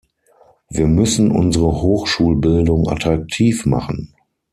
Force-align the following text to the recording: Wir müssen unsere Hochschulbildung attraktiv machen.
Wir 0.67 0.87
müssen 0.87 1.31
unsere 1.31 1.73
Hochschulbildung 1.79 2.89
attraktiv 2.89 3.67
machen. 3.67 4.15